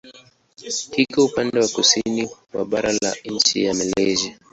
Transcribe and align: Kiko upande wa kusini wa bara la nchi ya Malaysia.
Kiko 0.91 1.23
upande 1.25 1.59
wa 1.59 1.67
kusini 1.67 2.29
wa 2.53 2.65
bara 2.65 2.91
la 2.91 3.13
nchi 3.25 3.63
ya 3.65 3.73
Malaysia. 3.73 4.37